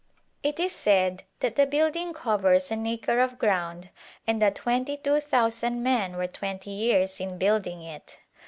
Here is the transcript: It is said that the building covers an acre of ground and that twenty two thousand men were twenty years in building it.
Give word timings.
It 0.41 0.59
is 0.59 0.71
said 0.73 1.25
that 1.41 1.57
the 1.57 1.67
building 1.67 2.11
covers 2.11 2.71
an 2.71 2.87
acre 2.87 3.19
of 3.19 3.37
ground 3.37 3.91
and 4.25 4.41
that 4.41 4.55
twenty 4.55 4.97
two 4.97 5.19
thousand 5.19 5.83
men 5.83 6.15
were 6.17 6.25
twenty 6.25 6.71
years 6.71 7.19
in 7.19 7.37
building 7.37 7.83
it. 7.83 8.17